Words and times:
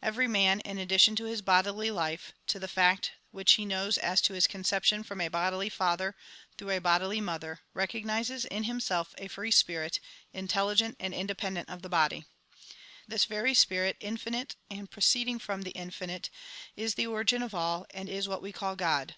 Every 0.00 0.26
man, 0.26 0.60
in 0.60 0.78
addition 0.78 1.16
to 1.16 1.26
his 1.26 1.42
bodily 1.42 1.90
life, 1.90 2.32
to 2.46 2.58
the 2.58 2.66
fact 2.66 3.12
which 3.30 3.52
he 3.56 3.66
knows 3.66 3.98
as 3.98 4.22
to 4.22 4.32
his 4.32 4.46
conception 4.46 5.02
from 5.02 5.20
a 5.20 5.28
bodily 5.28 5.68
father 5.68 6.16
through 6.56 6.70
a 6.70 6.78
bodily 6.78 7.20
mother, 7.20 7.60
recognises 7.74 8.46
in 8.46 8.64
himself 8.64 9.14
a 9.18 9.28
free 9.28 9.50
spirit, 9.50 10.00
intelli 10.34 10.76
gent, 10.76 10.96
and 10.98 11.12
independent 11.12 11.68
of 11.68 11.82
the 11.82 11.90
body. 11.90 12.24
This 13.06 13.26
very 13.26 13.52
Spirit, 13.52 13.98
infinite, 14.00 14.56
and 14.70 14.90
proceeding 14.90 15.38
from 15.38 15.60
the 15.60 15.72
infinite, 15.72 16.30
is 16.74 16.94
the 16.94 17.06
origin 17.08 17.42
of 17.42 17.54
all, 17.54 17.84
and 17.90 18.08
is 18.08 18.26
what 18.26 18.40
we 18.40 18.52
call 18.52 18.76
God. 18.76 19.16